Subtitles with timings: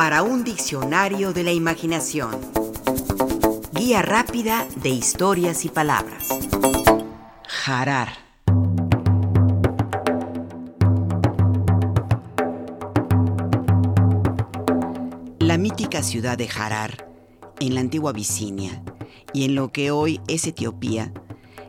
[0.00, 2.30] para un diccionario de la imaginación.
[3.74, 6.26] Guía rápida de historias y palabras.
[7.46, 8.08] Jarar.
[15.38, 17.06] La mítica ciudad de Harar,
[17.58, 18.82] en la antigua Abisinia
[19.34, 21.12] y en lo que hoy es Etiopía,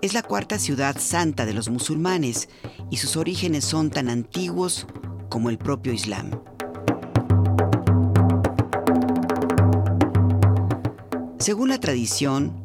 [0.00, 2.48] es la cuarta ciudad santa de los musulmanes
[2.90, 4.86] y sus orígenes son tan antiguos
[5.28, 6.30] como el propio Islam.
[11.44, 12.64] Según la tradición,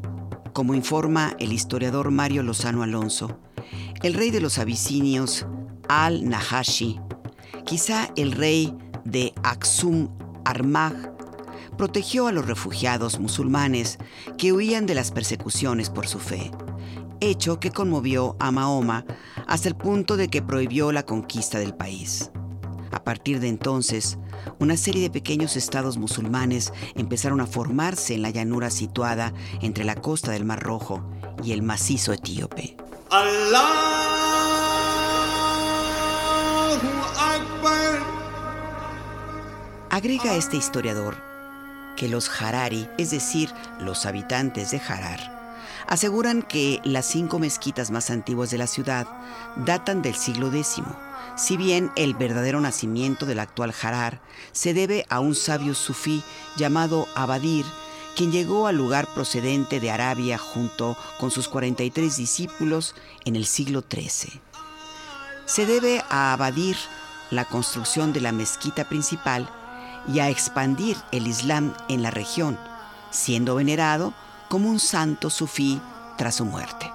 [0.54, 3.38] como informa el historiador Mario Lozano Alonso,
[4.02, 5.44] el rey de los abisinios,
[5.90, 6.98] Al-Nahashi,
[7.66, 8.74] quizá el rey
[9.04, 10.08] de Aksum
[10.46, 11.14] Armagh,
[11.76, 13.98] protegió a los refugiados musulmanes
[14.38, 16.50] que huían de las persecuciones por su fe,
[17.20, 19.04] hecho que conmovió a Mahoma
[19.46, 22.30] hasta el punto de que prohibió la conquista del país.
[22.92, 24.18] A partir de entonces,
[24.58, 29.94] una serie de pequeños estados musulmanes empezaron a formarse en la llanura situada entre la
[29.94, 31.02] costa del Mar Rojo
[31.44, 32.76] y el macizo etíope.
[39.90, 41.16] Agrega este historiador
[41.96, 45.40] que los Harari, es decir, los habitantes de Harar,
[45.86, 49.06] aseguran que las cinco mezquitas más antiguas de la ciudad
[49.56, 50.82] datan del siglo X
[51.40, 54.20] si bien el verdadero nacimiento del actual Harar
[54.52, 56.22] se debe a un sabio sufí
[56.56, 57.64] llamado Abadir,
[58.14, 63.82] quien llegó al lugar procedente de Arabia junto con sus 43 discípulos en el siglo
[63.90, 64.38] XIII.
[65.46, 66.76] Se debe a Abadir
[67.30, 69.48] la construcción de la mezquita principal
[70.12, 72.58] y a expandir el Islam en la región,
[73.10, 74.12] siendo venerado
[74.50, 75.80] como un santo sufí
[76.18, 76.90] tras su muerte.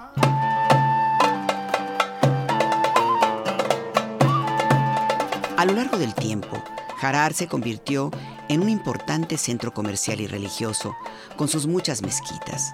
[5.66, 6.62] Lo largo del tiempo,
[7.02, 8.10] Harar se convirtió
[8.48, 10.96] en un importante centro comercial y religioso,
[11.36, 12.72] con sus muchas mezquitas.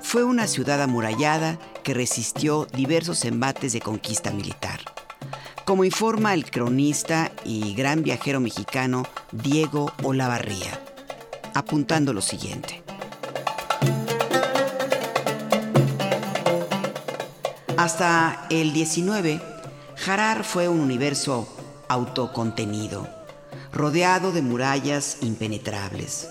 [0.00, 4.80] Fue una ciudad amurallada que resistió diversos embates de conquista militar.
[5.66, 10.80] Como informa el cronista y gran viajero mexicano Diego Olavarría,
[11.54, 12.82] apuntando lo siguiente.
[17.76, 19.40] Hasta el 19,
[20.06, 21.57] Harar fue un universo
[21.88, 23.08] autocontenido,
[23.72, 26.28] rodeado de murallas impenetrables.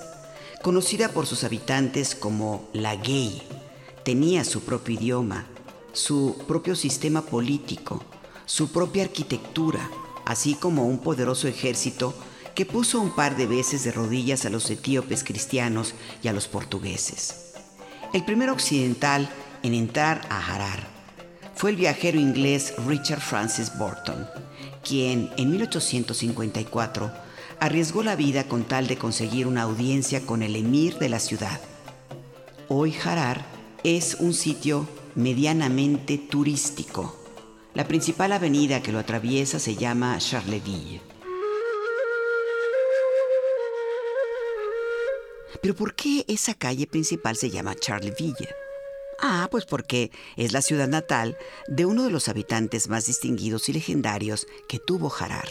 [0.64, 3.42] Conocida por sus habitantes como la Gay,
[4.04, 5.46] tenía su propio idioma,
[5.94, 8.04] su propio sistema político,
[8.46, 9.90] su propia arquitectura,
[10.26, 12.14] así como un poderoso ejército
[12.56, 15.94] que puso un par de veces de rodillas a los etíopes cristianos
[16.24, 17.54] y a los portugueses.
[18.14, 19.30] El primer occidental
[19.64, 20.97] en entrar a Harar
[21.58, 24.28] fue el viajero inglés Richard Francis Burton,
[24.84, 27.12] quien en 1854
[27.60, 31.60] arriesgó la vida con tal de conseguir una audiencia con el emir de la ciudad.
[32.70, 33.44] Hoy Harar
[33.84, 37.18] es un sitio medianamente turístico.
[37.74, 41.02] La principal avenida que lo atraviesa se llama Charleville.
[45.60, 48.67] Pero ¿por qué esa calle principal se llama Charleville?
[49.20, 53.74] Ah, pues porque es la ciudad natal de uno de los habitantes más distinguidos y
[53.74, 55.50] legendarios que tuvo Harar.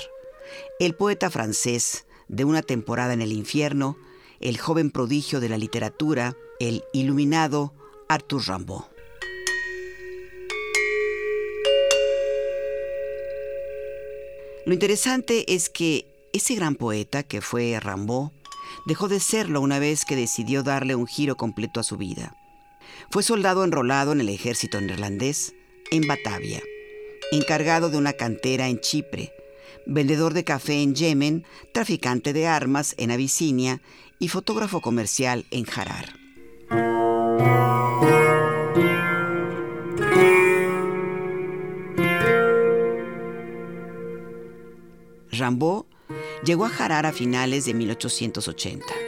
[0.78, 3.96] El poeta francés de una temporada en el infierno,
[4.40, 7.74] el joven prodigio de la literatura, el iluminado
[8.08, 8.84] Arthur Rimbaud.
[14.64, 18.30] Lo interesante es que ese gran poeta que fue Rimbaud
[18.84, 22.36] dejó de serlo una vez que decidió darle un giro completo a su vida.
[23.10, 25.54] Fue soldado enrolado en el ejército neerlandés
[25.90, 26.62] en Batavia,
[27.32, 29.32] encargado de una cantera en Chipre,
[29.86, 33.80] vendedor de café en Yemen, traficante de armas en Abisinia
[34.18, 36.16] y fotógrafo comercial en Harar.
[45.30, 45.84] Rimbaud
[46.44, 49.05] llegó a Harar a finales de 1880.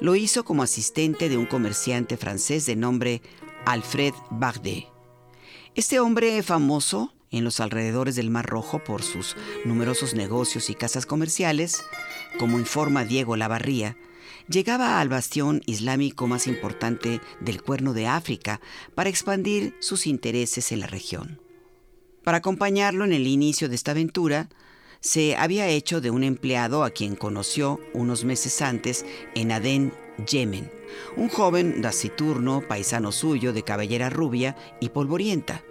[0.00, 3.22] Lo hizo como asistente de un comerciante francés de nombre
[3.66, 4.86] Alfred Bardet.
[5.74, 11.06] Este hombre famoso en los alrededores del Mar Rojo por sus numerosos negocios y casas
[11.06, 11.82] comerciales,
[12.38, 13.96] como informa Diego Lavarría,
[14.48, 18.60] llegaba al bastión islámico más importante del Cuerno de África
[18.94, 21.40] para expandir sus intereses en la región.
[22.24, 24.48] Para acompañarlo en el inicio de esta aventura,
[25.00, 29.92] se había hecho de un empleado a quien conoció unos meses antes en Adén,
[30.30, 30.70] Yemen,
[31.16, 35.64] un joven taciturno, paisano suyo, de cabellera rubia y polvorienta,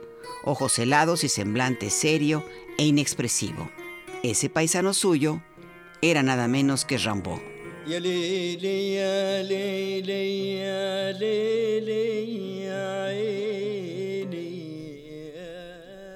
[0.44, 2.44] ojos helados y semblante serio
[2.78, 3.70] e inexpresivo.
[4.24, 5.42] Ese paisano suyo
[6.02, 7.40] era nada menos que Rambo.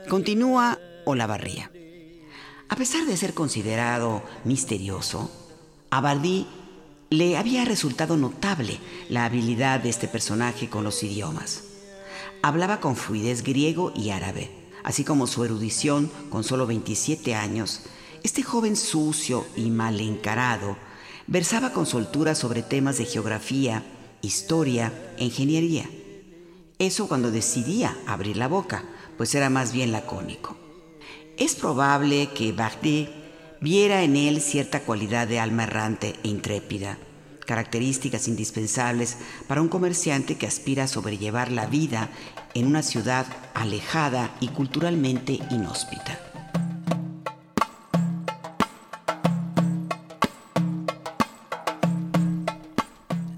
[0.10, 1.72] Continúa Olavarría.
[2.74, 5.30] A pesar de ser considerado misterioso,
[5.92, 6.20] a
[7.12, 8.80] le había resultado notable
[9.10, 11.66] la habilidad de este personaje con los idiomas.
[12.42, 14.50] Hablaba con fluidez griego y árabe,
[14.84, 17.82] así como su erudición con solo 27 años.
[18.24, 20.76] Este joven sucio y mal encarado
[21.28, 23.84] versaba con soltura sobre temas de geografía,
[24.24, 25.88] historia e ingeniería.
[26.80, 28.84] Eso cuando decidía abrir la boca,
[29.16, 30.63] pues era más bien lacónico.
[31.38, 33.10] Es probable que Bardet
[33.60, 37.00] viera en él cierta cualidad de alma errante e intrépida,
[37.48, 42.12] características indispensables para un comerciante que aspira a sobrellevar la vida
[42.54, 43.26] en una ciudad
[43.56, 46.20] alejada y culturalmente inhóspita.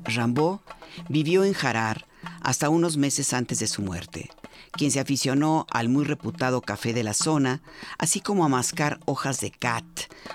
[0.03, 0.59] Rimbaud
[1.07, 2.06] vivió en Harar
[2.41, 4.30] hasta unos meses antes de su muerte
[4.72, 7.62] quien se aficionó al muy reputado café de la zona,
[7.98, 9.86] así como a mascar hojas de cat,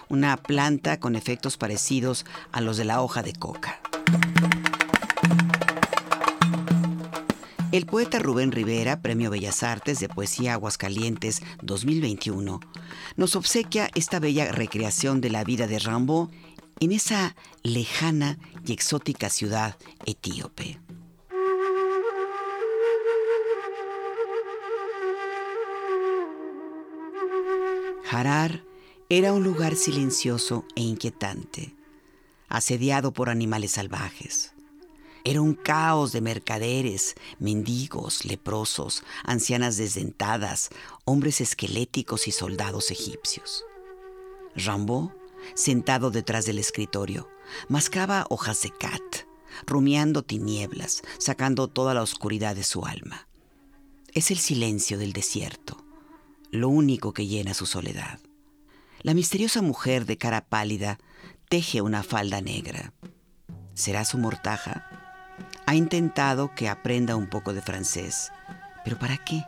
[0.08, 3.81] una planta con efectos parecidos a los de la hoja de coca.
[7.72, 12.58] El poeta Rubén Rivera, Premio Bellas Artes de Poesía Aguascalientes 2021,
[13.16, 16.31] nos obsequia esta bella recreación de la vida de Rimbaud
[16.81, 20.81] en esa lejana y exótica ciudad etíope.
[28.12, 28.64] Harar
[29.08, 31.76] era un lugar silencioso e inquietante,
[32.48, 34.52] asediado por animales salvajes.
[35.22, 40.70] Era un caos de mercaderes, mendigos, leprosos, ancianas desdentadas,
[41.04, 43.64] hombres esqueléticos y soldados egipcios.
[44.56, 45.14] Rambo,
[45.54, 47.28] sentado detrás del escritorio,
[47.68, 49.28] mascaba hojas de cat,
[49.68, 53.28] rumiando tinieblas, sacando toda la oscuridad de su alma.
[54.14, 55.89] Es el silencio del desierto
[56.50, 58.19] lo único que llena su soledad.
[59.02, 60.99] La misteriosa mujer de cara pálida
[61.49, 62.93] teje una falda negra.
[63.75, 64.87] ¿Será su mortaja?
[65.67, 68.31] Ha intentado que aprenda un poco de francés.
[68.85, 69.44] ¿Pero para qué?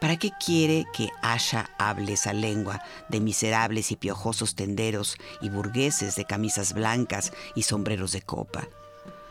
[0.00, 6.16] ¿Para qué quiere que Asha hable esa lengua de miserables y piojosos tenderos y burgueses
[6.16, 8.68] de camisas blancas y sombreros de copa?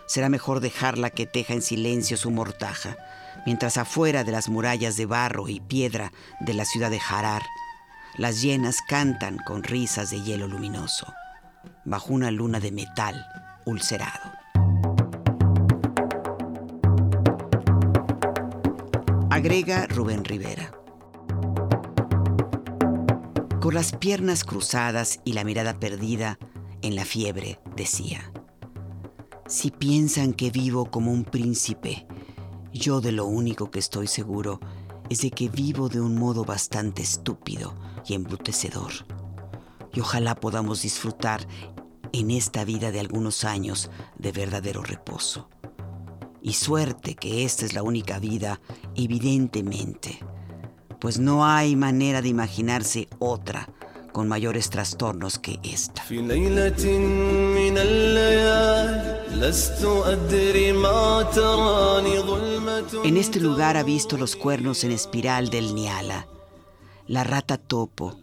[0.08, 2.98] Será mejor dejarla que teja en silencio su mortaja,
[3.46, 7.44] mientras afuera de las murallas de barro y piedra de la ciudad de Harar,
[8.18, 11.14] las llenas cantan con risas de hielo luminoso,
[11.84, 13.26] bajo una luna de metal
[13.66, 14.32] ulcerado.
[19.30, 20.72] Agrega Rubén Rivera.
[23.60, 26.38] Con las piernas cruzadas y la mirada perdida
[26.82, 28.32] en la fiebre, decía,
[29.48, 32.08] si piensan que vivo como un príncipe
[32.76, 34.60] yo de lo único que estoy seguro
[35.10, 37.74] es de que vivo de un modo bastante estúpido
[38.06, 38.92] y embrutecedor.
[39.94, 41.48] Y ojalá podamos disfrutar
[42.12, 45.50] en esta vida de algunos años de verdadero reposo.
[46.42, 48.60] Y suerte que esta es la única vida,
[48.94, 50.20] evidentemente,
[51.00, 53.70] pues no hay manera de imaginarse otra
[54.12, 56.04] con mayores trastornos que esta.
[63.04, 66.28] En este lugar ha visto los cuernos en espiral del Niala,
[67.08, 68.16] la rata topo,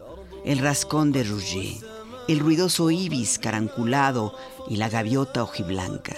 [0.44, 1.82] el rascón de Rouget,
[2.28, 4.34] el ruidoso ibis caranculado
[4.68, 6.16] y la gaviota ojiblanca.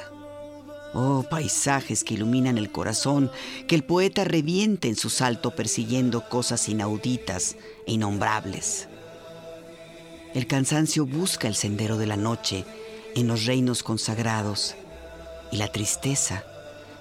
[0.92, 3.30] Oh, paisajes que iluminan el corazón,
[3.66, 8.88] que el poeta reviente en su salto persiguiendo cosas inauditas e innombrables.
[10.34, 12.64] El cansancio busca el sendero de la noche
[13.14, 14.74] en los reinos consagrados
[15.50, 16.44] y la tristeza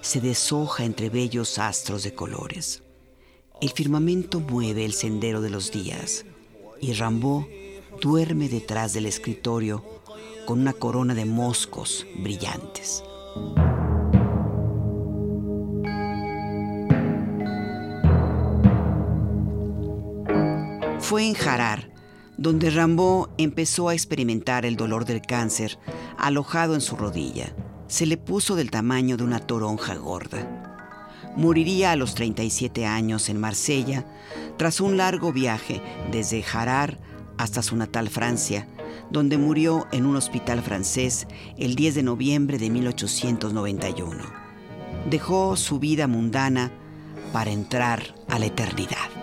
[0.03, 2.83] se deshoja entre bellos astros de colores.
[3.62, 6.25] El firmamento mueve el sendero de los días
[6.81, 7.48] y Rambo
[8.01, 9.81] duerme detrás del escritorio
[10.45, 13.01] con una corona de moscos brillantes.
[21.00, 21.93] Fue en Harar
[22.38, 25.79] donde Rambo empezó a experimentar el dolor del cáncer
[26.17, 27.55] alojado en su rodilla.
[27.87, 30.73] Se le puso del tamaño de una toronja gorda.
[31.35, 34.05] Moriría a los 37 años en Marsella
[34.57, 36.99] tras un largo viaje desde Harar
[37.37, 38.67] hasta su natal Francia,
[39.09, 44.23] donde murió en un hospital francés el 10 de noviembre de 1891.
[45.09, 46.71] Dejó su vida mundana
[47.31, 49.22] para entrar a la eternidad.